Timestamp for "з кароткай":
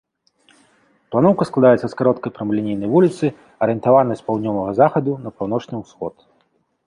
1.91-2.31